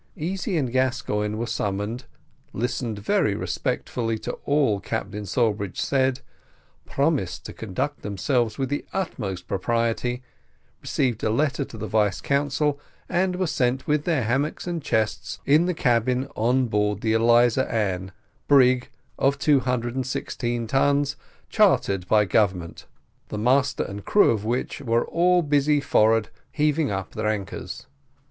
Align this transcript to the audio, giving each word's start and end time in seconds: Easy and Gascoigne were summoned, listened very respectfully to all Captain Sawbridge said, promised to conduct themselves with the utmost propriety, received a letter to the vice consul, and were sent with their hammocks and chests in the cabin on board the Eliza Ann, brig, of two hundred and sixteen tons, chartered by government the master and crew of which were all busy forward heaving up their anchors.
Easy 0.17 0.57
and 0.57 0.71
Gascoigne 0.71 1.35
were 1.37 1.45
summoned, 1.45 2.05
listened 2.53 2.97
very 2.97 3.35
respectfully 3.35 4.17
to 4.17 4.31
all 4.45 4.79
Captain 4.79 5.27
Sawbridge 5.27 5.79
said, 5.79 6.21
promised 6.87 7.45
to 7.45 7.53
conduct 7.53 8.01
themselves 8.01 8.57
with 8.57 8.69
the 8.69 8.83
utmost 8.93 9.47
propriety, 9.47 10.23
received 10.81 11.23
a 11.23 11.29
letter 11.29 11.63
to 11.65 11.77
the 11.77 11.85
vice 11.85 12.19
consul, 12.19 12.79
and 13.07 13.35
were 13.35 13.45
sent 13.45 13.85
with 13.85 14.05
their 14.05 14.23
hammocks 14.23 14.65
and 14.65 14.81
chests 14.81 15.37
in 15.45 15.67
the 15.67 15.73
cabin 15.75 16.27
on 16.35 16.65
board 16.65 17.01
the 17.01 17.13
Eliza 17.13 17.71
Ann, 17.71 18.11
brig, 18.47 18.89
of 19.19 19.37
two 19.37 19.59
hundred 19.59 19.93
and 19.93 20.07
sixteen 20.07 20.65
tons, 20.65 21.15
chartered 21.47 22.07
by 22.07 22.25
government 22.25 22.87
the 23.27 23.37
master 23.37 23.83
and 23.83 24.03
crew 24.03 24.31
of 24.31 24.43
which 24.43 24.81
were 24.81 25.05
all 25.05 25.43
busy 25.43 25.79
forward 25.79 26.29
heaving 26.53 26.89
up 26.89 27.11
their 27.11 27.27
anchors. 27.27 27.85